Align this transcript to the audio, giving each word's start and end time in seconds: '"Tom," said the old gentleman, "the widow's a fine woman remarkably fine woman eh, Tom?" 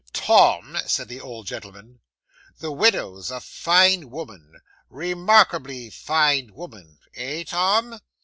'"Tom," 0.13 0.75
said 0.87 1.07
the 1.07 1.21
old 1.21 1.45
gentleman, 1.45 1.99
"the 2.57 2.71
widow's 2.71 3.29
a 3.29 3.39
fine 3.39 4.09
woman 4.09 4.59
remarkably 4.89 5.91
fine 5.91 6.51
woman 6.55 6.97
eh, 7.13 7.43
Tom?" 7.43 7.99